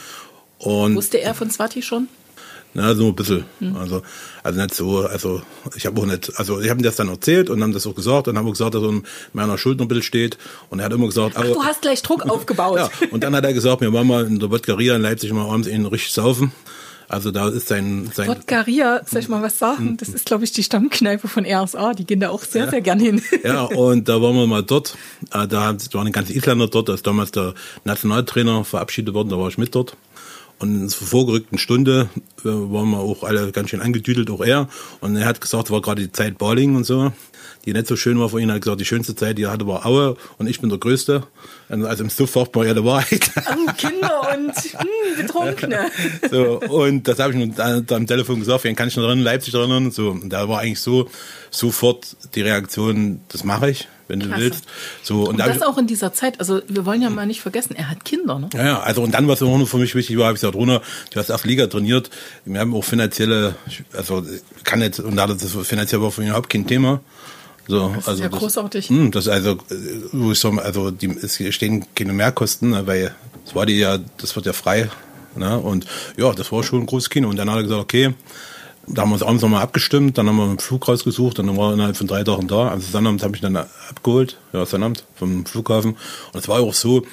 [0.60, 2.08] Und Wusste er von Swati schon?
[2.74, 3.46] Na, so ein bisschen.
[3.60, 3.76] Mhm.
[3.76, 4.02] Also,
[4.42, 5.42] also nicht so, also
[5.76, 7.96] ich habe auch nicht, also ich habe ihm das dann erzählt und haben das auch
[7.96, 10.38] gesagt und haben auch gesagt, dass er in meiner Schuld noch ein bisschen steht.
[10.70, 12.78] Und er hat immer gesagt, Ach, du hast gleich Druck aufgebaut.
[12.78, 15.46] ja, und dann hat er gesagt, wir wollen mal in der Wodkaria in Leipzig mal
[15.46, 16.52] abends ihn richtig saufen.
[17.14, 18.10] Also da ist sein...
[18.12, 19.90] sein Wodkaria, soll ich mal was sagen?
[19.90, 19.98] Hm.
[19.98, 21.94] Das ist, glaube ich, die Stammkneipe von RSA.
[21.94, 22.72] Die gehen da auch sehr, ja.
[22.72, 23.22] sehr gern hin.
[23.44, 24.98] Ja, und da waren wir mal dort.
[25.32, 26.90] Äh, da waren die ganzen Isländer dort.
[26.90, 29.30] Da ist damals der Nationaltrainer verabschiedet worden.
[29.30, 29.96] Da war ich mit dort.
[30.63, 32.08] Und in zur vorgerückten Stunde
[32.39, 34.69] äh, waren wir auch alle ganz schön angedüdelt, auch er.
[35.02, 37.12] Und er hat gesagt, war gerade die Zeit Bowling und so,
[37.65, 38.47] die nicht so schön war für ihn.
[38.47, 40.80] Er hat gesagt, die schönste Zeit, die er hatte, war Aue und ich bin der
[40.80, 41.23] Größte.
[41.67, 43.30] Also im Suff sagt man ja der Wahrheit.
[43.36, 45.91] Oh, Kinder und hm, Betrunkene.
[46.32, 49.54] so, und das habe ich nun am Telefon gesagt, wen kann ich noch erinnern, Leipzig
[49.54, 49.91] erinnern.
[49.91, 51.10] So, und da war eigentlich so
[51.52, 54.42] sofort die Reaktion, das mache ich wenn du Klasse.
[54.42, 54.66] willst.
[55.02, 56.39] So, und, und das auch in dieser Zeit.
[56.39, 58.39] Also wir wollen ja mal nicht vergessen, er hat Kinder.
[58.39, 58.50] Ne?
[58.54, 60.56] Ja, ja, also und dann, was auch noch für mich wichtig war, habe ich gesagt,
[60.56, 62.10] Runa, du hast erst Liga trainiert.
[62.46, 63.56] Wir haben auch finanzielle,
[63.94, 64.24] also
[64.63, 67.02] kann jetzt, und da das finanziell war für ihn überhaupt kein Thema.
[67.68, 68.89] So, das also ist ja das, großartig.
[68.89, 69.58] Mh, hm, das also,
[70.12, 74.00] wo ich so, also die, es stehen keine Mehrkosten, ne, weil es war die ja,
[74.18, 74.89] das wird ja frei.
[75.36, 75.58] Ne?
[75.58, 75.86] Und
[76.18, 77.30] ja, das war schon ein großes Kino.
[77.30, 78.13] Und dann hat er gesagt, okay,
[78.88, 81.69] da haben wir uns abends nochmal abgestimmt, dann haben wir einen Flug rausgesucht, dann war
[81.69, 82.69] er innerhalb von drei Tagen da.
[82.69, 85.98] Also Sonnabend habe ich dann abgeholt, ja, Sonnabend vom Flughafen.
[86.34, 87.04] Und es war auch so,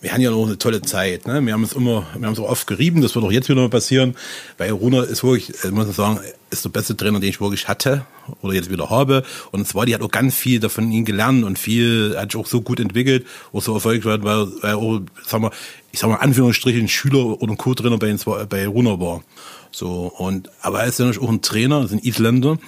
[0.00, 1.26] wir hatten ja noch eine tolle Zeit.
[1.26, 1.44] Ne?
[1.44, 3.60] Wir haben es immer, wir haben es auch oft gerieben, das wird auch jetzt wieder
[3.60, 4.14] mal passieren,
[4.56, 8.06] weil Runa ist wirklich, ich muss sagen, ist der beste Trainer, den ich wirklich hatte
[8.40, 9.24] oder jetzt wieder habe.
[9.50, 12.46] Und zwar, die hat auch ganz viel davon ihn gelernt und viel hat sich auch
[12.46, 15.50] so gut entwickelt, auch so erfolgreich weil, weil auch, sag mal,
[15.90, 18.14] ich sag mal, Anführungsstrichen Schüler oder Co-Trainer bei,
[18.48, 19.22] bei Runa war.
[19.72, 22.58] So, und, aber er ist natürlich auch ein Trainer, ist ein Isländer,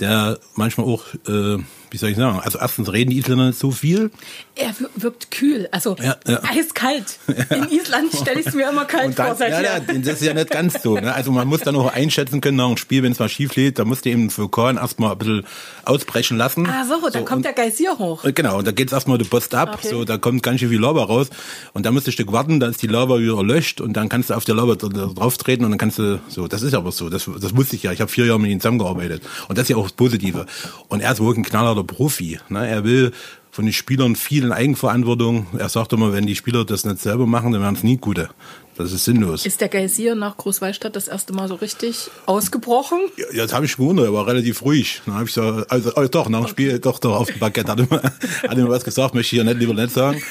[0.00, 1.58] der manchmal auch, äh,
[1.90, 2.40] wie soll ich sagen?
[2.42, 4.10] Also erstens reden die Isländer nicht so viel.
[4.54, 6.40] Er wirkt kühl, also ja, ja.
[6.44, 7.18] eiskalt.
[7.50, 9.36] In Island stelle ich es mir immer kalt dann, vor.
[9.36, 10.94] Seit ja, ja, das ist ja nicht ganz so.
[10.94, 11.14] Ne?
[11.14, 13.78] Also man muss dann auch einschätzen können nach einem Spiel, wenn es mal schief lädt,
[13.78, 15.46] da musst du eben Vulkan erstmal ein bisschen
[15.84, 16.66] ausbrechen lassen.
[16.66, 18.24] Ah so, so da kommt der Geysir hoch.
[18.34, 19.88] Genau, und da geht es erstmal der Post ab, okay.
[19.88, 21.28] so da kommt ganz schön viel Lava raus
[21.72, 24.08] und da musst du ein Stück warten, dann ist die Lava wieder erlöscht und dann
[24.08, 26.92] kannst du auf der Lava drauf treten und dann kannst du, so, das ist aber
[26.92, 29.64] so, das, das wusste ich ja, ich habe vier Jahre mit ihm zusammengearbeitet und das
[29.64, 30.46] ist ja auch das Positive.
[30.88, 32.38] Und er ist wirklich ein knallharter Profi.
[32.48, 32.66] Ne?
[32.66, 33.12] Er will
[33.58, 35.48] von den Spielern viel in Eigenverantwortung.
[35.58, 38.28] Er sagt immer, wenn die Spieler das nicht selber machen, dann werden es nie gute.
[38.76, 39.44] Das ist sinnlos.
[39.44, 43.00] Ist der Geysir nach Großwallstadt das erste Mal so richtig ausgebrochen?
[43.32, 45.02] Ja, das habe ich gewundert, er war relativ ruhig.
[45.04, 46.78] Dann habe ich so, also, also doch, nach dem Spiel, okay.
[46.78, 49.58] doch, doch, auf dem Parkett hat immer, hat immer was gesagt, möchte ich ja nicht
[49.58, 50.22] lieber nicht sagen.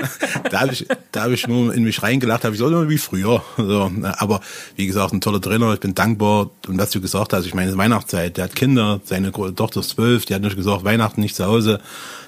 [0.50, 3.42] da habe ich, da habe ich nur in mich reingelacht, habe ich so wie früher.
[3.56, 4.42] So, aber
[4.76, 6.50] wie gesagt, ein toller Trainer, ich bin dankbar.
[6.68, 10.26] Und was du gesagt hast, ich meine, Weihnachtszeit, der hat Kinder, seine Tochter ist zwölf,
[10.26, 11.80] die hat nicht gesagt, Weihnachten nicht zu Hause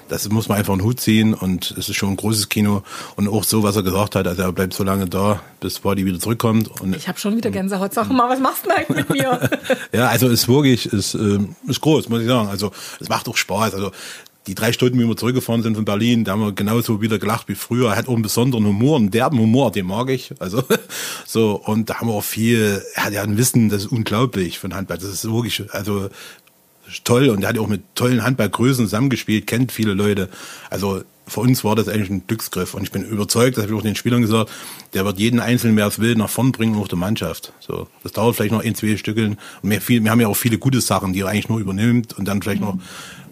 [0.09, 2.83] das muss man einfach einen Hut ziehen und es ist schon ein großes Kino
[3.15, 6.05] und auch so, was er gesagt hat, also er bleibt so lange da, bis Body
[6.05, 6.69] wieder zurückkommt.
[6.81, 7.93] Und ich habe schon wieder Gänsehaut.
[7.93, 9.49] Sag mal, was machst du eigentlich mit mir?
[9.91, 12.49] ja, also ist wirklich, ist, äh, ist groß, muss ich sagen.
[12.49, 13.73] Also es macht auch Spaß.
[13.73, 13.91] Also
[14.47, 17.49] die drei Stunden, wie wir zurückgefahren sind von Berlin, da haben wir genauso wieder gelacht
[17.49, 17.89] wie früher.
[17.89, 20.33] Er hat auch einen besonderen Humor, einen derben Humor, den mag ich.
[20.39, 20.63] Also
[21.25, 22.81] so und da haben wir auch viel.
[22.95, 24.97] Er hat ja ein Wissen, das ist unglaublich von Handball.
[24.97, 26.09] Das ist wirklich, also
[27.03, 30.29] toll und er hat auch mit tollen Handballgrößen zusammengespielt, kennt viele Leute.
[30.69, 33.79] Also für uns war das eigentlich ein Glücksgriff und ich bin überzeugt, das habe ich
[33.79, 34.49] auch den Spielern gesagt,
[34.93, 37.51] der wird jeden Einzelnen, wer es will, nach vorn bringen, auch der Mannschaft.
[37.59, 39.37] So, das dauert vielleicht noch ein, zwei Stückeln.
[39.61, 42.17] Und wir, viel, wir haben ja auch viele gute Sachen, die er eigentlich nur übernimmt
[42.17, 42.67] und dann vielleicht mhm.
[42.67, 42.79] noch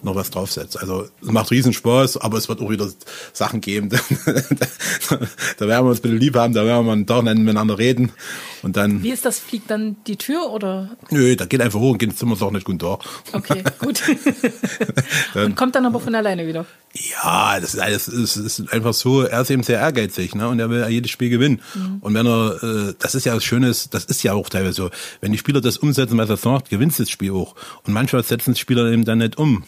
[0.02, 0.80] noch was draufsetzt.
[0.80, 2.88] Also es macht riesen Spaß, aber es wird auch wieder
[3.32, 3.88] Sachen geben.
[5.58, 8.12] da werden wir uns ein bisschen lieb haben, da werden wir einen Tag miteinander reden.
[8.66, 9.00] Und dann.
[9.00, 9.38] Wie ist das?
[9.38, 10.96] Fliegt dann die Tür oder?
[11.10, 12.98] Nö, da geht einfach hoch und geht ins Zimmer und sagt nicht guten Tag.
[13.32, 14.02] Okay, gut.
[15.34, 16.66] dann, und kommt dann aber von alleine wieder.
[16.92, 20.48] Ja, das ist, das ist, ist einfach so, er ist eben sehr ehrgeizig, ne?
[20.48, 21.60] Und er will jedes Spiel gewinnen.
[21.76, 21.98] Mhm.
[22.00, 24.90] Und wenn er, äh, das ist ja was Schönes, das ist ja auch teilweise so,
[25.20, 27.54] wenn die Spieler das umsetzen, was er sagt, gewinnt das Spiel auch.
[27.84, 29.62] Und manchmal setzen die Spieler eben dann nicht um.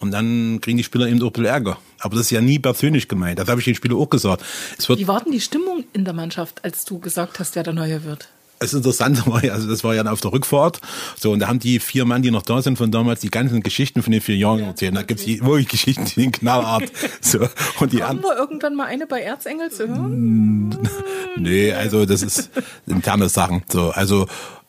[0.00, 1.78] Und dann kriegen die Spieler eben auch ein bisschen Ärger.
[2.04, 3.38] Aber das ist ja nie persönlich gemeint.
[3.38, 4.44] Das habe ich den Spielern auch gesagt.
[4.88, 8.04] Wie war denn die Stimmung in der Mannschaft, als du gesagt hast, wer der Neue
[8.04, 8.28] wird?
[8.58, 10.80] Das Interessante war ja, also das war ja auf der Rückfahrt.
[11.18, 13.62] So, und da haben die vier Mann, die noch da sind von damals, die ganzen
[13.62, 14.96] Geschichten von den vier Jahren ja, erzählt.
[14.96, 16.84] Da gibt's wirklich Geschichten, die sind knallhart.
[17.20, 17.48] So,
[17.80, 20.78] und die Kommen wir irgendwann mal eine bei Erzengel zu hören?
[21.36, 22.50] nee, also das ist
[22.86, 23.62] interne Sachen.
[23.70, 24.26] So, also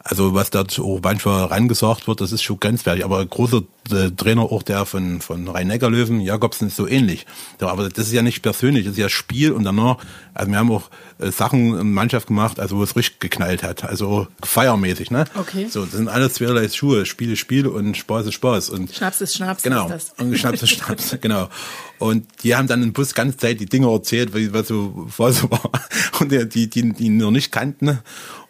[0.08, 3.04] also was da auch manchmal reingesagt wird, das ist schon grenzwertig.
[3.04, 7.26] Aber ein großer äh, Trainer, auch der von, von Rhein-Neckar-Löwen, Jakobsen, ist so ähnlich.
[7.60, 9.98] Aber das ist ja nicht persönlich, das ist ja Spiel und danach,
[10.36, 13.84] also wir haben auch äh, Sachen in Mannschaft gemacht, also wo es richtig geknallt hat,
[13.84, 15.26] also feiermäßig, ne?
[15.34, 15.68] Okay.
[15.70, 18.70] So, das sind alles zweierlei Schuhe, Spiel ist Spiel und Spaß ist Spaß.
[18.70, 19.90] Und Schnaps ist Schnaps, genau.
[19.90, 20.20] ist.
[20.20, 21.50] Und Schnaps ist Schnaps, genau.
[21.98, 25.50] Und die haben dann im Bus ganze Zeit die Dinge erzählt, was so, was so
[25.50, 25.72] war.
[26.20, 28.00] Und die, die, die, die noch nicht kannten.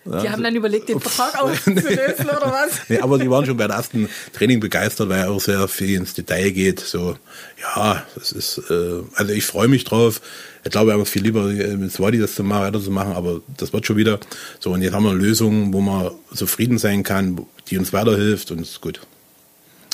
[0.06, 2.80] Die haben dann überlegt, den Vertrag aufzulösen oder was?
[2.90, 5.98] nee, aber die waren schon bei der ersten Training begeistert, weil er auch sehr viel
[5.98, 6.80] ins Detail geht.
[6.80, 7.18] So,
[7.60, 10.22] ja, das ist, äh, also ich freue mich drauf.
[10.64, 13.42] Ich glaube, er wird viel lieber mit Swadi das zu machen, weiter zu machen, aber
[13.58, 14.20] das wird schon wieder.
[14.60, 18.52] So, und jetzt haben wir eine Lösung, wo man zufrieden sein kann, die uns weiterhilft
[18.52, 19.00] und ist gut.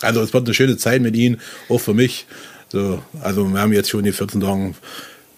[0.02, 2.26] Also es wird eine schöne Zeit mit ihnen, auch für mich.
[2.70, 4.74] So, also wir haben jetzt schon die 14 Tage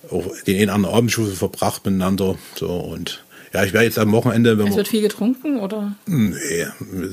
[0.10, 2.38] auch den einen anderen Abendschuss verbracht miteinander.
[2.56, 3.23] So und
[3.54, 4.58] ja, ich werde jetzt am Wochenende.
[4.58, 5.96] Wenn es wird viel getrunken, oder?
[6.08, 6.66] Nee,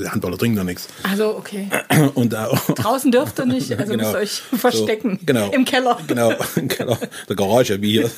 [0.09, 0.89] Handballer trinken da nichts.
[1.03, 1.69] Also, okay.
[2.15, 5.19] Und, äh, Draußen dürft ihr nicht, also genau, müsst ihr euch verstecken.
[5.21, 5.51] So, genau.
[5.51, 5.99] Im Keller.
[6.07, 6.99] Genau, im Keller,
[7.29, 8.11] der Garage, wie hier.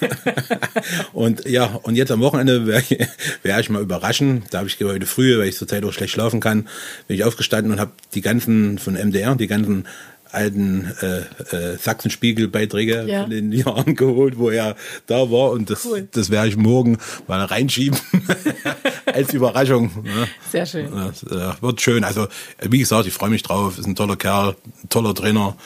[1.13, 3.09] und ja, und jetzt am Wochenende werde ich,
[3.43, 4.45] werd ich mal überraschen.
[4.51, 6.69] Da habe ich heute früh, weil ich zurzeit auch schlecht schlafen kann,
[7.09, 9.87] bin ich aufgestanden und habe die ganzen von MDR, die ganzen
[10.33, 11.21] alten äh,
[11.55, 13.23] äh, Sachsenspiegel-Beiträge ja.
[13.23, 15.51] von den Jahren geholt, wo er da war.
[15.51, 16.09] Und das, cool.
[16.11, 17.99] das werde ich morgen mal reinschieben
[19.07, 19.91] als Überraschung.
[20.03, 20.29] Ne?
[20.51, 20.91] Sehr schön.
[20.91, 22.05] Das äh, wird schön.
[22.05, 22.29] Also,
[22.61, 23.79] wie gesagt, ich freue mich drauf.
[23.79, 25.57] Ist ein toller Kerl, ein toller Trainer,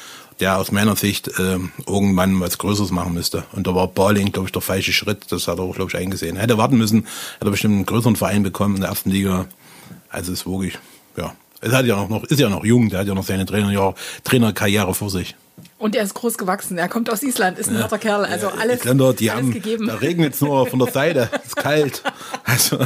[0.40, 3.44] der aus meiner Sicht äh, irgendwann was Größeres machen müsste.
[3.52, 5.26] Und da war Balling, glaube ich, der falsche Schritt.
[5.30, 6.36] Das hat er auch, glaube ich, eingesehen.
[6.36, 9.46] Hätte warten müssen, hätte er bestimmt einen größeren Verein bekommen in der ersten Liga.
[10.10, 10.78] Also ist wirklich,
[11.16, 11.34] ja,
[11.66, 14.94] es hat ja noch, ist ja noch jung, der hat ja noch seine Trainer, Trainerkarriere
[14.94, 15.34] vor sich.
[15.78, 16.78] Und er ist groß gewachsen.
[16.78, 17.82] Er kommt aus Island, ist ein ja.
[17.82, 18.24] harter Kerl.
[18.24, 19.86] Also alles, Isländer, die alles haben, gegeben.
[19.86, 21.28] Da regnet es nur von der Seite.
[21.42, 22.02] Es ist kalt.
[22.44, 22.78] Also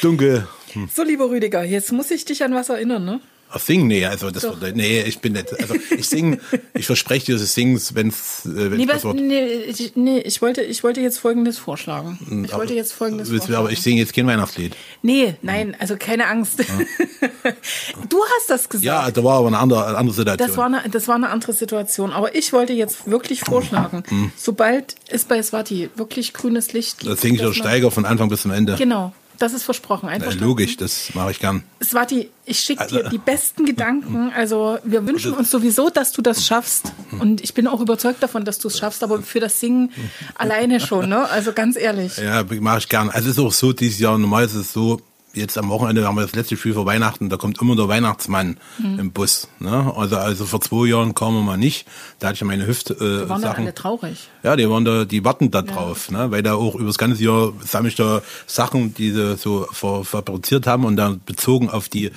[0.00, 0.46] dunkel.
[0.72, 0.88] Hm.
[0.94, 3.20] So, lieber Rüdiger, jetzt muss ich dich an was erinnern, ne?
[3.52, 3.86] Ach, singen?
[3.88, 5.52] Nee, also das wird, nee, ich bin nicht.
[5.60, 6.38] Also ich singe,
[6.74, 10.18] ich verspreche dir, ich singe es, wenn es äh, Nee, wenn's was, nee, ich, nee
[10.20, 12.18] ich, wollte, ich wollte jetzt Folgendes vorschlagen.
[12.44, 13.64] Ich wollte jetzt Folgendes Willst vorschlagen.
[13.64, 14.76] Aber ich singe jetzt kein Weihnachtslied.
[15.02, 16.60] Nee, nein, also keine Angst.
[18.08, 18.84] du hast das gesagt.
[18.84, 20.48] Ja, da war aber eine andere, eine andere Situation.
[20.48, 22.12] Das war, eine, das war eine andere Situation.
[22.12, 24.32] Aber ich wollte jetzt wirklich vorschlagen, Hm.
[24.36, 27.12] sobald es bei Swati wirklich grünes Licht gibt.
[27.12, 28.76] das singe ich dass man- Steiger von Anfang bis zum Ende.
[28.76, 30.08] Genau, das ist versprochen.
[30.08, 31.64] Äh, Einfach logisch, das mache ich gern.
[31.82, 34.30] Swati, ich schicke dir Also- die besten Gedanken.
[34.36, 36.92] Also wir wünschen uns sowieso, dass du das schaffst.
[37.18, 39.02] Und ich bin auch überzeugt davon, dass du es schaffst.
[39.02, 39.90] Aber für das Singen
[40.36, 41.28] alleine schon, ne?
[41.28, 42.16] Also ganz ehrlich.
[42.18, 43.10] Ja, mache ich gern.
[43.10, 45.00] Also es ist auch so, dieses Jahr, normal ist es so,
[45.32, 48.56] jetzt am Wochenende haben wir das letzte Spiel vor Weihnachten, da kommt immer der Weihnachtsmann
[48.78, 48.98] Mhm.
[48.98, 49.48] im Bus.
[49.60, 49.92] Ne?
[49.96, 51.86] Also, also vor zwei Jahren kam er mal nicht.
[52.18, 53.64] Da hatte ich ja meine Hüft äh, Wir waren Sachen.
[53.64, 54.28] alle traurig.
[54.42, 56.30] Ja, die waren da, die warten da drauf, ne?
[56.30, 60.04] Weil da auch über das ganze Jahr sammle ich da Sachen, die sie so ver,
[60.04, 62.10] fabriziert haben und dann bezogen auf die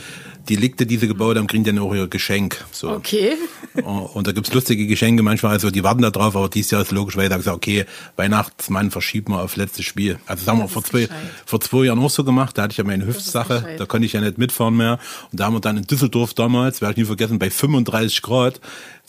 [0.50, 2.66] Delikte, die sie gebaut haben, kriegen die dann auch ihr Geschenk.
[2.72, 2.90] So.
[2.90, 3.34] Okay.
[3.82, 6.92] Und da gibt's lustige Geschenke manchmal, also die warten da drauf, aber dieses Jahr ist
[6.92, 10.20] logisch, weil ich da gesagt okay, Weihnachtsmann verschieben wir auf letztes Spiel.
[10.28, 11.18] Also sagen wir, Das vor zwei, gescheit.
[11.46, 14.14] vor zwei Jahren auch so gemacht, da hatte ich ja meine Hüftsache, da konnte ich
[14.14, 15.00] ja nicht mitfahren mehr.
[15.32, 18.62] Und da haben wir dann in Düsseldorf damals, werde ich nie vergessen, bei 35 Grad,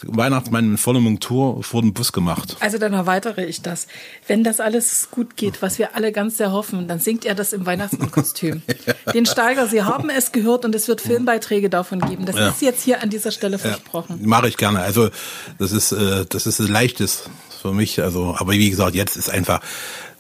[0.09, 2.57] Weihnachtsmann in voller Montur vor dem Bus gemacht.
[2.61, 3.87] Also dann erweitere ich das.
[4.27, 7.53] Wenn das alles gut geht, was wir alle ganz sehr hoffen, dann singt er das
[7.53, 8.63] im Weihnachtsmannkostüm.
[9.15, 12.27] Den Steiger, Sie haben es gehört und es wird Filmbeiträge davon geben.
[12.27, 12.49] Das Ja.
[12.49, 14.21] ist jetzt hier an dieser Stelle versprochen.
[14.27, 14.81] Mache ich gerne.
[14.81, 15.11] Also
[15.59, 17.25] das ist äh, das ist ein leichtes
[17.63, 18.01] für mich.
[18.03, 19.61] Also, aber wie gesagt, jetzt ist einfach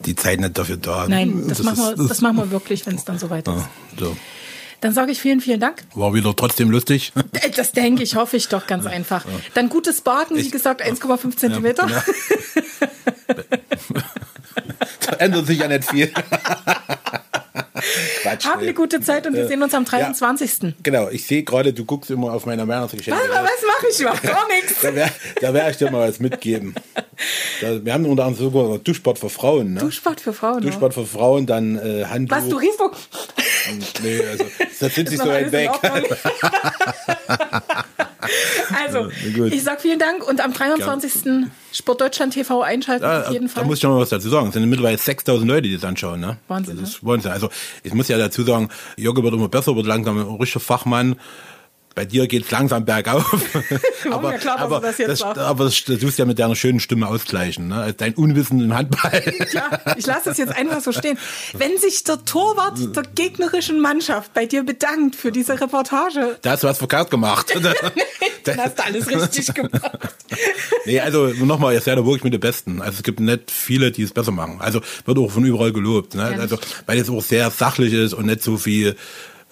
[0.00, 1.06] die Zeit nicht dafür da.
[1.08, 3.54] Nein, das, machen, ist, wir, das machen wir wirklich, wenn es dann soweit ist.
[3.54, 3.68] ja,
[3.98, 4.16] so.
[4.84, 5.82] Dann sage ich vielen, vielen Dank.
[5.94, 7.10] War wieder trotzdem lustig.
[7.32, 9.24] Äh, Das denke ich, hoffe ich doch ganz einfach.
[9.54, 11.88] Dann gutes Baden, wie gesagt, 1,5 Zentimeter.
[11.88, 12.04] Ja.
[15.06, 16.12] da ändert sich ja nicht viel.
[18.22, 18.44] Quatsch.
[18.46, 19.90] Haben eine gute Zeit und wir Äh, sehen uns am ja.
[19.90, 20.74] 23.
[20.82, 23.18] Genau, ich sehe gerade, du guckst immer auf meine Weihnachtsgeschenke.
[23.20, 24.00] Was, was mache ich?
[24.00, 24.80] Ich mach gar nichts.
[24.82, 26.74] Da werde da wär ich dir mal was mitgeben.
[27.60, 29.74] Da, wir haben unter anderem sogar Duschbad für Frauen.
[29.74, 29.80] Ne?
[29.80, 30.60] Duschbad für Frauen.
[30.62, 32.36] Duschbad für Frauen, dann äh, Handtuch.
[32.36, 32.92] Was, du riechst doch...
[34.02, 34.44] Nee, also
[34.84, 35.70] das sind sie so weit weg.
[38.86, 39.52] Also, gut.
[39.52, 41.46] ich sag vielen Dank und am 23.
[41.72, 43.64] Sport Deutschland TV einschalten Da, auf jeden da Fall.
[43.64, 44.48] muss ich noch mal was dazu sagen.
[44.48, 46.20] Es sind mittlerweile 6000 Leute, die das anschauen.
[46.20, 46.38] Ne?
[46.48, 47.32] Wahnsinn, Das ist Wahnsinn.
[47.32, 47.50] Also
[47.82, 51.16] ich muss ja dazu sagen, Jürgen wird immer besser, wird langsam ein richtiger Fachmann.
[51.94, 53.24] Bei dir geht's langsam bergauf.
[54.04, 56.38] War mir klar, aber, du das jetzt das, aber das, das tust du ja mit
[56.38, 57.68] deiner schönen Stimme ausgleichen.
[57.68, 57.76] Ne?
[57.76, 59.20] Als Dein Unwissen im Handball.
[59.50, 61.18] Klar, ich lasse es jetzt einfach so stehen.
[61.52, 66.64] Wenn sich der Torwart der gegnerischen Mannschaft bei dir bedankt für diese Reportage, Da hast
[66.64, 67.54] du was verkehrt gemacht.
[68.44, 69.98] dann hast du alles richtig gemacht.
[70.86, 72.82] Nee, also nochmal, ihr seid da wirklich mit den Besten.
[72.82, 74.56] Also es gibt nicht viele, die es besser machen.
[74.60, 76.14] Also wird auch von überall gelobt.
[76.14, 76.32] Ne?
[76.32, 78.96] Ja, Also weil es auch sehr sachlich ist und nicht so viel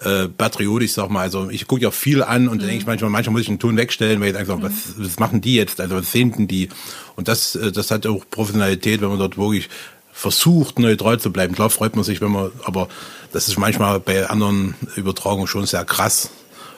[0.03, 1.21] äh, patriotisch, sag mal.
[1.21, 3.49] Also ich gucke ja auch viel an und dann denke ich manchmal, manchmal muss ich
[3.49, 5.81] einen Ton wegstellen, weil ich denke, so, was, was machen die jetzt?
[5.81, 6.69] Also was sehen die?
[7.15, 9.69] Und das, äh, das hat auch Professionalität, wenn man dort wirklich
[10.11, 11.55] versucht, neutral zu bleiben.
[11.55, 12.87] Klar freut man sich, wenn man, aber
[13.31, 16.29] das ist manchmal bei anderen Übertragungen schon sehr krass.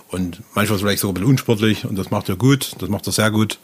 [0.10, 3.12] Und manchmal vielleicht sogar ein bisschen unsportlich und das macht er gut, das macht er
[3.12, 3.60] sehr gut.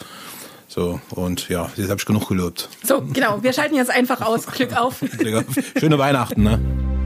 [0.67, 2.69] So, und ja, jetzt habe ich genug gelobt.
[2.83, 4.47] So, genau, wir schalten jetzt einfach aus.
[4.47, 5.03] Glück auf.
[5.79, 7.00] Schöne Weihnachten, ne?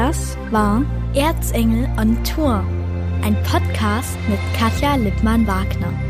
[0.00, 2.62] Das war Erzengel on Tour,
[3.22, 6.07] ein Podcast mit Katja Lippmann-Wagner.